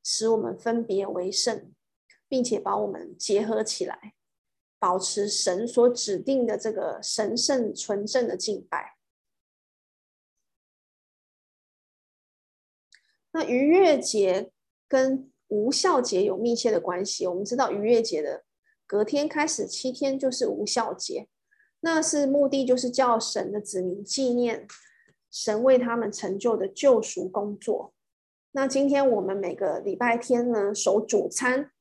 [0.02, 1.74] 使我们分别为圣，
[2.30, 4.14] 并且把我们结合起来，
[4.80, 8.96] 保持神所指定的这个神圣纯正的敬拜。
[13.36, 14.52] 那逾越节
[14.88, 17.26] 跟无效节有密切的关系。
[17.26, 18.44] 我们知道逾越节的
[18.86, 21.28] 隔天开始七天就是无效节，
[21.80, 24.68] 那是目的就是叫神的子民纪念
[25.32, 27.94] 神为他们成就的救赎工作。
[28.52, 31.72] 那今天我们每个礼拜天呢，守主餐，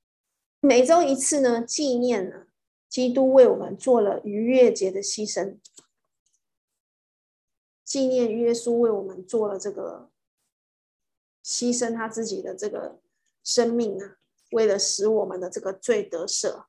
[0.60, 2.46] 每周一次呢，纪念呢
[2.88, 5.58] 基督为我们做了逾越节的牺牲，
[7.84, 10.11] 纪念耶稣为我们做了这个。
[11.44, 13.00] 牺牲他自己的这个
[13.42, 14.16] 生命啊，
[14.52, 16.66] 为了使我们的这个罪得赦，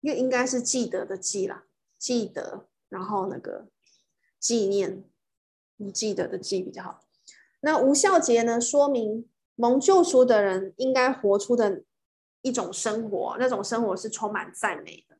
[0.00, 1.64] 又应该是记得的记啦，
[1.98, 3.68] 记得，然后那个
[4.38, 5.04] 纪念，
[5.76, 7.06] 你记得的记比较好。
[7.60, 11.84] 那无效节呢，说明蒙救赎的人应该活出的
[12.42, 15.18] 一种生活，那种生活是充满赞美的，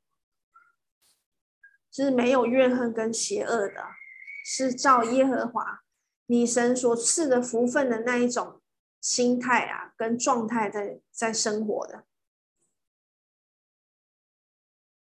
[1.90, 3.99] 是没有怨恨跟邪恶的。
[4.44, 5.82] 是照耶和华
[6.26, 8.60] 你神所赐的福分的那一种
[9.00, 12.04] 心态啊，跟状态在在生活的。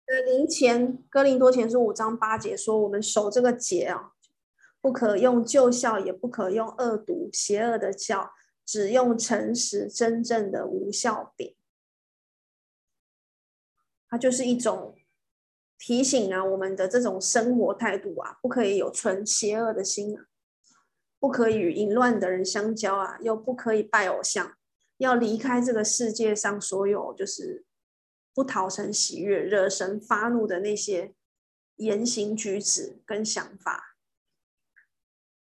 [0.06, 4.14] 呃，林前哥林多前书五章八节说，我们守这个节啊，
[4.82, 8.32] 不可用旧孝，也不可用恶毒邪恶的酵，
[8.66, 11.56] 只用诚实真正的无酵饼。
[14.08, 14.96] 它就是一种。
[15.80, 20.26] 提醒啊，我们的这种生活态度啊，不可以有存邪恶的心啊，
[21.20, 24.54] 不可以与淫乱的人相交啊，又不可以拜偶像，
[24.98, 27.66] 要离开这个世界上所有就是
[28.34, 31.14] 不讨神喜悦、惹神发怒的那些
[31.78, 33.96] 言行举止跟想法，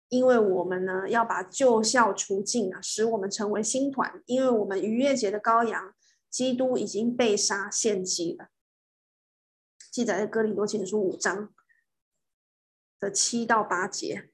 [0.09, 4.21] 因为我们呢要把旧酵除尽啊，使我们成为新团。
[4.25, 5.93] 因为我们逾越节的羔羊
[6.29, 8.49] 基督已经被杀献祭了，
[9.97, 11.51] 记载在哥林多前书五章
[12.99, 14.29] 的七到八节。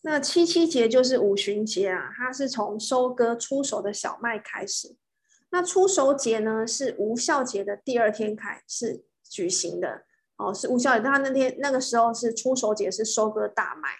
[0.00, 4.96] 那七七节就是五旬节啊，它是从收割出手的小麦开始。
[5.50, 10.06] 那出手节呢，是无效节的第二天开始举行的
[10.38, 11.04] 哦，是无效节。
[11.04, 13.90] 他那天那个时候是出手节，是收割大麦，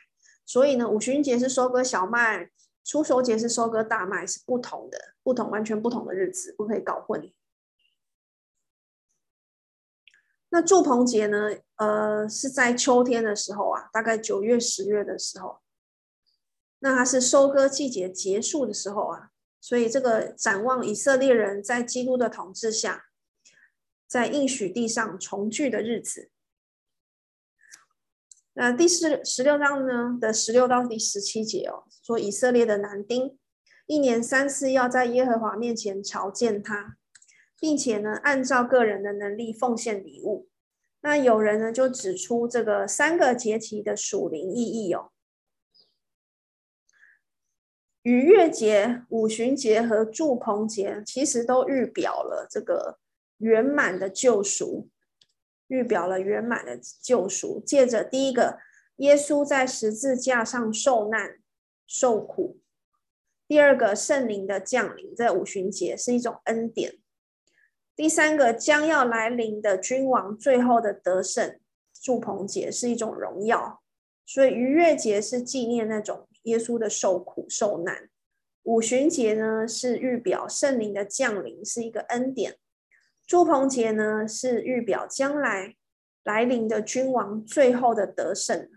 [0.47, 2.51] 所以呢，五旬节是收割小麦，
[2.87, 7.33] 初熟节是收割大麦，是不同的，不同完全不同的日子，不可以搞混。
[10.51, 15.59] 那祝棚节呢，呃，是在秋天的时候啊，大概九月、十月的时候，
[16.79, 19.31] 那它是收割季节结束的时候啊。
[19.61, 23.07] 所以，这个展望以色列人在基督的统治下，
[24.07, 26.31] 在应许地上重聚的日子。
[28.59, 33.39] 那第四十六章呢的十六到第十七节哦，说以色列的男丁
[33.87, 36.97] 一年三次要在耶和华面前朝见他，
[37.61, 40.49] 并且呢按照个人的能力奉献礼物。
[41.03, 45.11] 那有人呢就指出这个三个节期的属灵意义哦。
[48.05, 52.99] 逾越节、五旬节和住棚节，其实都预表了这个
[53.37, 54.89] 圆满的救赎，
[55.69, 57.63] 预表了圆满的救赎。
[57.65, 58.59] 借着第一个，
[58.97, 61.39] 耶稣在十字架上受难
[61.87, 62.59] 受苦；
[63.47, 66.93] 第二个，圣灵的降临，在五旬节是一种恩典；
[67.95, 71.59] 第三个，将要来临的君王最后的得胜，
[72.03, 73.83] 祝棚节是一种荣耀。
[74.25, 76.29] 所以逾越节是纪念那种。
[76.47, 78.09] 耶稣的受苦受难，
[78.63, 82.53] 五旬节呢是预表圣灵的降临，是一个恩典；
[83.27, 85.75] 住棚节呢是预表将来
[86.23, 88.71] 来临的君王最后的得胜。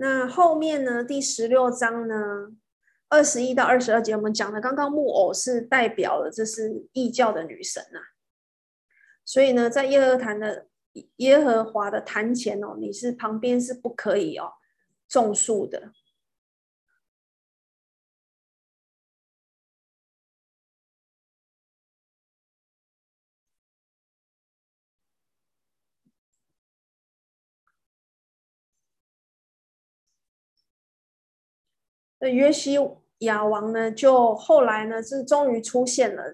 [0.00, 1.02] 那后面呢？
[1.02, 2.14] 第十六章呢，
[3.08, 7.98] 二十一到二十二节，我们讲的刚刚木偶是代表了这是异教的女神啊，
[9.28, 10.68] 所以呢，在耶和坛的
[11.16, 14.54] 耶和华的坛前哦，你是旁边是不可以哦
[15.06, 15.92] 种树的。
[32.20, 32.78] 那约西
[33.18, 33.92] 亚王呢？
[33.92, 36.32] 就后来呢，是终于出现了，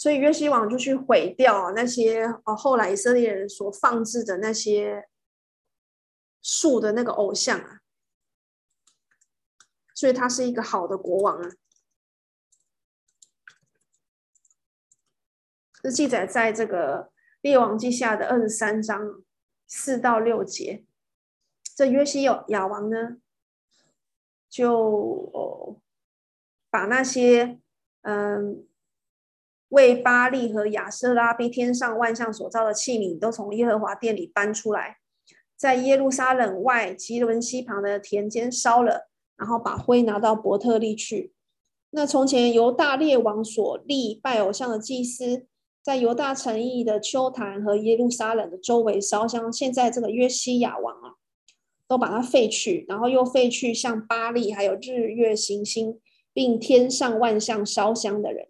[0.00, 5.06] 所以约西王就去毁掉那些哦，后来以色列人所放置的那些
[6.40, 7.80] 树的那个偶像啊，
[9.94, 11.50] 所以他是一个好的国王啊。
[15.82, 19.22] 是记载在这个列王记下的二十三章
[19.66, 20.86] 四到六节。
[21.74, 23.18] 这约西亚王呢？
[24.48, 25.78] 就，
[26.70, 27.60] 把那些
[28.00, 28.66] 嗯
[29.70, 34.98] 为巴力和亚舍拉逼天上万象所造的器皿，都从耶和华殿里搬出来，
[35.56, 41.32] 在耶路撒冷外吉伦西旁的田间烧了，然后把灰拿到伯特利去。
[41.90, 45.46] 那从前犹大列王所立拜偶像的祭司，
[45.82, 49.52] 在犹大城邑的邱坛和耶路撒冷的周围烧香。
[49.52, 51.14] 现在这个约西亚王啊。
[51.88, 55.98] 都把它废去，然后又废去像巴力，还有日月行星，
[56.32, 58.46] 并天上万象烧香的人，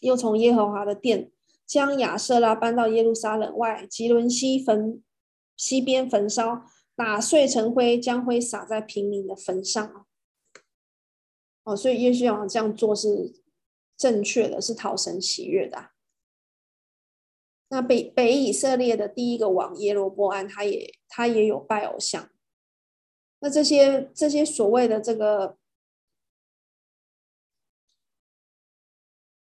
[0.00, 1.30] 又从耶和华的殿
[1.66, 5.02] 将亚瑟拉搬到耶路撒冷外吉伦西坟
[5.56, 10.06] 西边焚烧，打碎成灰，将灰撒在平民的坟上。
[11.64, 13.42] 哦，所以耶西亚这样做是
[13.96, 15.90] 正确的，是讨神喜悦的。
[17.68, 22.30] 那北北以色列的第一个王耶罗波安，他也他也有拜偶像。
[23.40, 25.58] 那这些这些所谓的这个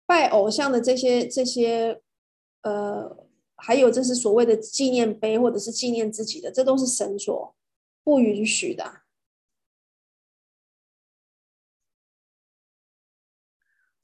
[0.07, 2.01] 拜偶像的这些这些
[2.63, 7.55] 呃，还有这是所谓的纪念碑或者是纪念自己的，这都是神所
[8.03, 9.01] 不允许的。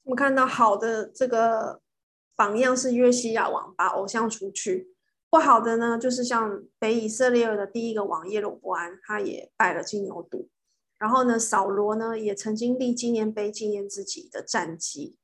[0.02, 1.80] 我们看到好的这个
[2.36, 4.94] 榜样是约西亚王把偶像除去。
[5.30, 10.48] 不好的呢，就是像北以色列的第一个王耶罗波安，他也拜了金牛犊。
[10.98, 15.16] 然后呢，扫罗呢也曾经立纪念碑纪念自己的战绩。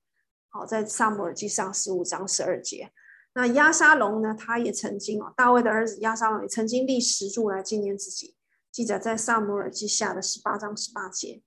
[0.52, 2.92] 好，在撒母耳记上十五章十二节。
[3.34, 8.34] 那亚沙龙呢，他也曾经哦，大卫的儿子亚沙龙也曾经立石柱来纪念自己，
[8.72, 11.40] 记载在撒母耳记下的十八章十八节。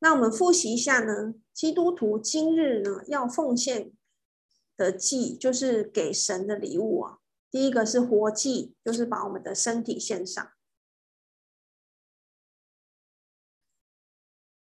[0.00, 3.92] 那我们复习一下呢，基督徒今日呢要奉献
[4.76, 7.18] 的祭，就是给神的礼物啊。
[7.50, 10.52] 第一个是活祭，就是把我们的身体献上，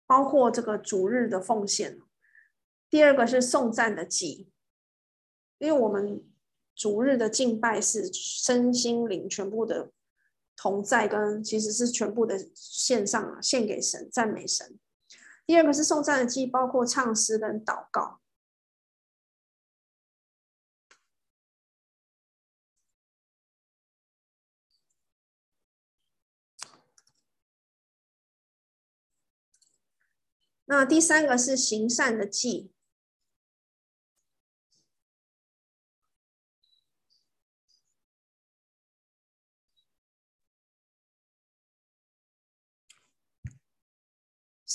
[0.06, 2.02] 包括这个主日的奉献。
[2.90, 4.50] 第二个是颂赞的祭。
[5.60, 6.24] 因为我们
[6.76, 9.92] 主日的敬拜是身心灵全部的
[10.56, 14.78] 同在，跟其实是全部的献上啊，献给神，赞美神。
[15.48, 18.20] 第二个是颂赞的祭，包括唱诗跟祷告。
[30.66, 32.72] 那第三个是行善的祭。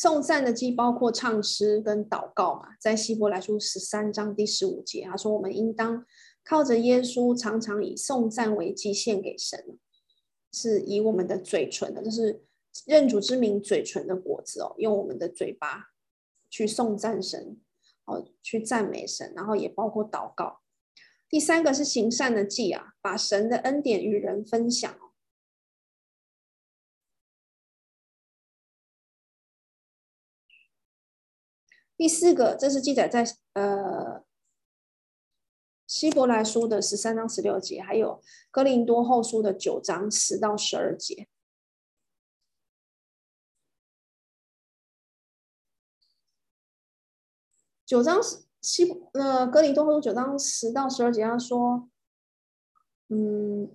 [0.03, 6.05] 颂赞的祭包括唱诗跟祷告嘛，在希伯来书十三章第十五节，他说：“我们应当
[6.43, 9.79] 靠着耶稣，常常以颂赞为祭献给神，
[10.53, 12.43] 是以我们的嘴唇的，就是
[12.85, 15.91] 认主之名嘴唇的果子哦，用我们的嘴巴
[16.51, 17.61] 去颂赞神，
[18.07, 20.63] 哦，去赞美神，然后也包括祷告。
[21.31, 24.93] 第三个是行善的祭啊，把神的恩典与人分享。”
[31.97, 34.25] 第四个，这是记载在呃
[35.87, 38.21] 希伯来书的十三章十六节，还有
[38.51, 41.29] 哥林多后书的九章十到十二节。
[47.85, 48.21] 九章
[48.63, 51.91] 希呃哥林多后书九章十到十二节，他说，
[53.09, 53.71] 嗯，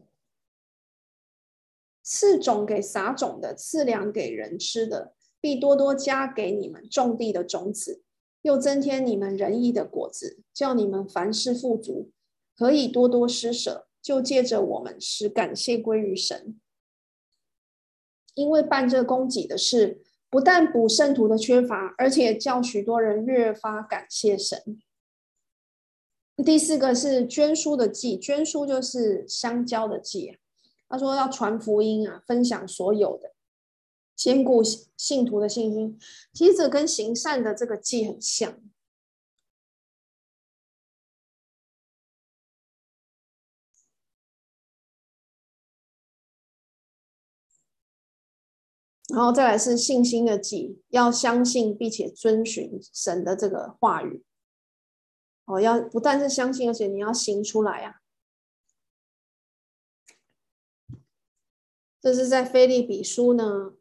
[2.02, 8.04] 赐种给撒种的，赐粮给人吃的，必多多加给你们种地的种子。
[8.48, 12.12] 又增添你们仁义的果子，叫你们凡事富足，
[12.56, 16.58] 可以多多施舍，就借着我们使感谢归于神。
[18.36, 24.80] 因为办这供给的事，不但补圣徒的缺乏，而且叫许多人越发感谢神。
[26.46, 30.38] 第四个是捐书的祭，捐书就是相交的祭。
[30.88, 33.34] 他说要传福音啊，分享所有的。
[34.18, 34.64] 坚固
[34.98, 36.00] 信徒的信心，
[36.34, 38.60] 其实这跟行善的这个祭很像。
[49.10, 54.24] 然后再来是信心的祭，要相信并且遵循神的这个话语。
[55.46, 58.04] 哦，要不但是相信，而且你要行出来呀、啊。
[62.02, 63.76] 这是在腓立比书呢。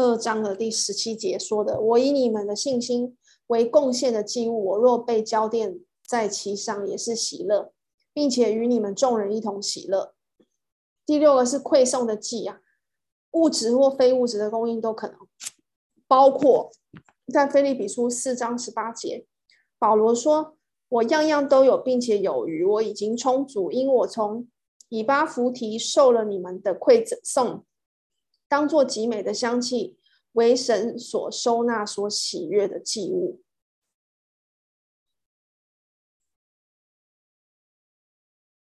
[0.00, 7.70] 二章的第十七节说的：“我以你们的信心为贡献的祭物，我若被浇奠在其上，也是喜乐，
[8.14, 10.14] 并且与你们众人一同喜乐。”
[11.04, 12.60] 第六个是馈送的祭啊，
[13.32, 15.16] 物质或非物质的供应都可能，
[16.08, 16.70] 包括
[17.30, 19.26] 在腓立比书四章十八节，
[19.78, 20.56] 保罗说
[20.88, 24.48] ：“我样样都有，并且有余，我已经充足，因我从
[24.88, 27.64] 以巴弗提受了你们的馈送。”
[28.50, 29.96] 当做极美的香气，
[30.32, 33.40] 为神所收纳、所喜悦的祭物。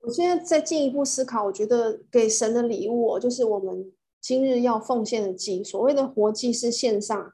[0.01, 5.64] 我现在再进一步思考，我觉得给神的礼物，就是我们今日要奉献的祭。
[5.64, 7.32] 所谓的活祭是献上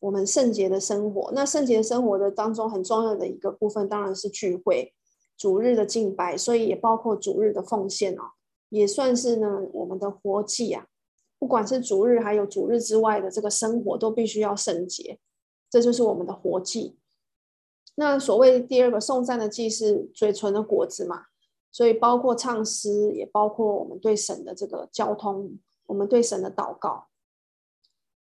[0.00, 1.32] 我们圣洁的生活。
[1.32, 4.94] 那圣洁生活的当中，很重要的一个部分，当然是聚会、
[5.38, 8.32] 主日的敬拜，所以也包括主日的奉献哦，
[8.68, 10.86] 也算是呢我们的活祭啊。
[11.38, 15.18] 不管是主日还有主日之外的这个生活，都必须要圣洁，
[15.68, 16.98] 这就是我们的活祭。
[17.96, 21.26] 那所谓第二个颂赞的祭是嘴唇的果子嘛，
[21.70, 27.08] 所以包括唱诗，也包括我们对神的这个交通，我们对神的祷告。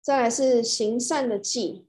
[0.02, 1.88] 再来是行善的祭，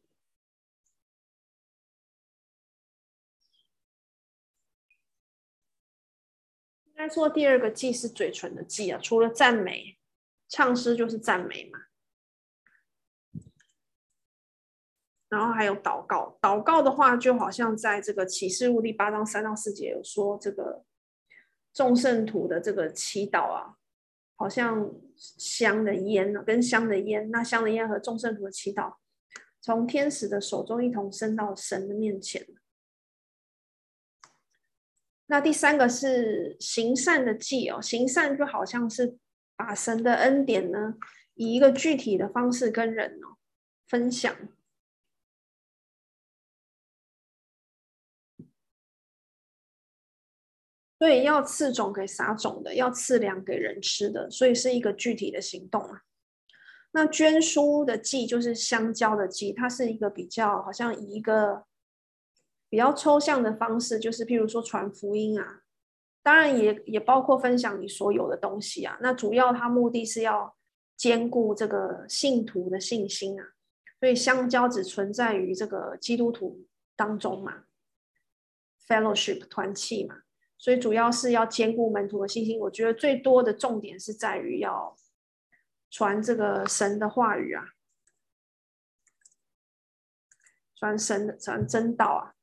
[6.86, 9.99] 应该说第二个祭是嘴唇的祭啊，除了赞美。
[10.50, 11.78] 唱诗就是赞美嘛，
[15.28, 16.36] 然后还有祷告。
[16.42, 20.84] 祷告的话，就好像在这个启示录第八章三到四节有说，这个
[21.72, 23.76] 众圣徒的这个祈祷啊，
[24.34, 28.96] 好像香的烟呢，跟香的烟，那香的烟和众圣徒的祈祷，
[29.60, 32.44] 从天使的手中一同升到神的面前。
[35.26, 39.16] 那第三个是行善的祭哦，行善就好像是
[39.62, 40.94] 把神的恩典呢，
[41.34, 43.36] 以一个具体的方式跟人哦
[43.86, 44.34] 分享。
[50.98, 56.04] 对，要赐种给撒种的，要赐粮给人吃的，所以是一个具体的行动啊。
[56.92, 61.66] 那捐书的祭就是相交的祭，它是一个比较好像以一个
[62.70, 65.60] 比较抽象的方式，就是譬如说传福音啊，
[66.22, 68.98] 当然也也包括分享你所有的东西啊。
[69.00, 70.56] 那主要它目的是要
[70.96, 73.52] 兼顾这个信徒的信心啊，
[73.98, 77.64] 所以相交只存在于这个基督徒当中嘛
[78.86, 80.22] ，fellowship 团契嘛。
[80.58, 84.94] 所以主要是要兼顾门徒的信心，我觉得最多的重点是在于要
[85.90, 87.64] 传这个神的话语啊，
[90.76, 92.36] 传神的传真道啊。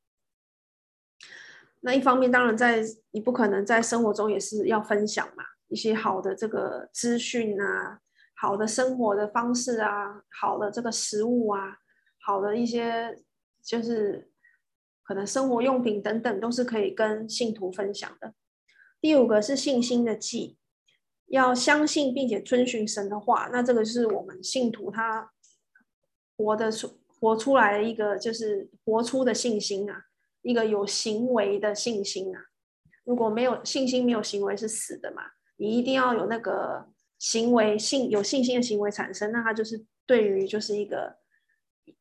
[1.82, 8.00] 那一方面，当然在你不可能在生活中也是要分享嘛，一些好的这个资讯啊，
[8.36, 11.78] 好的生活的方式啊，好的这个食物啊，
[12.20, 13.18] 好的一些
[13.64, 14.30] 就是。
[15.08, 18.34] 可能生活用品等等都是可以跟信徒分享的。
[19.00, 20.58] 第五个是信心的记，
[21.28, 23.48] 要相信并且遵循神的话。
[23.50, 25.32] 那这个是我们信徒他
[26.36, 30.08] 活的出活出来的一个就是活出的信心啊，
[30.42, 32.42] 一个有行为的信心啊。
[33.04, 35.24] 如果没有信心，没有行为是死的嘛。
[35.58, 41.18] 你一定要有那个行为信有信心的行为产生，那它就是对于就是一个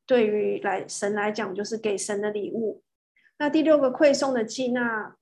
[0.05, 2.82] 对于来神来讲就是给神的礼物。
[3.39, 5.16] 那第六个馈送的祭，那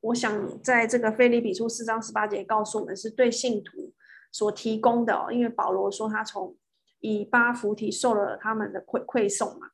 [0.00, 3.92] 我想在这个腓立比书四章十八节告诉我们，是对信徒
[4.32, 5.30] 所提供的哦。
[5.30, 6.56] 因为保罗说他从
[7.00, 9.70] 以巴弗提受了他们的馈馈送嘛，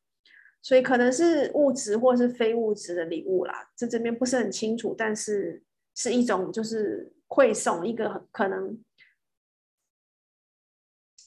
[0.60, 5.62] 所以可能是物质或是非物质的礼物啦，这这边不是很清楚，但是
[5.94, 8.82] 是一种就是馈送，一个可能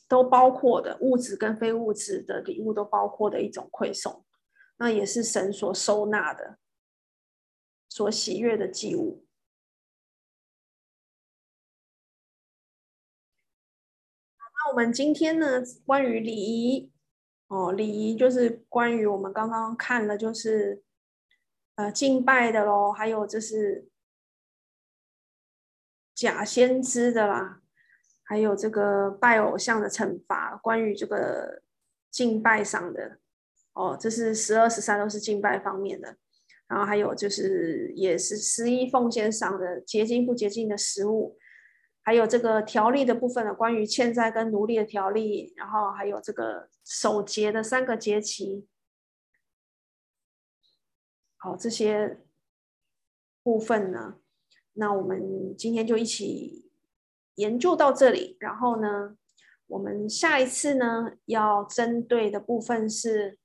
[0.07, 4.25] 都包括的物质跟非物质的礼物都包括的一种馈送。
[4.77, 6.57] 那也是神所收纳的，
[7.87, 9.25] 所喜悦的祭物。
[14.37, 16.90] 那我们今天呢，关于礼仪
[17.51, 20.81] 哦，礼仪就是关于我们刚刚看了，就是
[21.75, 23.89] 呃敬拜的喽，还有就是
[26.15, 27.61] 假先知的啦，
[28.23, 31.61] 还有这个拜偶像的惩罚，关于这个
[32.09, 33.19] 敬拜上的。
[33.73, 36.15] 哦，这是十二十三都是敬拜方面的，
[36.67, 41.37] 然后还有就是也是十一奉献上的洁净不洁净的食物，
[42.03, 48.67] 还有这个条例的部分呢，关于欠债跟奴隶的条例，然后还有这个守节的三个节期，
[51.37, 52.21] 好，这些
[53.43, 54.15] 部分呢，
[54.73, 56.71] 那我们今天就一起
[57.35, 59.15] 研究到这里，然后呢，
[59.67, 63.40] 我们下一次呢要针对的部分是。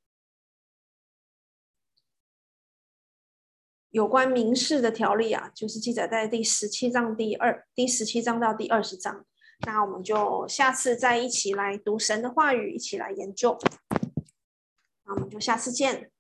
[3.91, 9.25] 有关民事的条例啊，就是记载在第十七章第二第十七章到第二十章。
[9.67, 13.57] 那我们就下次再一起来读神的话语，一起来研究。
[15.07, 16.11] 那我们就下次见。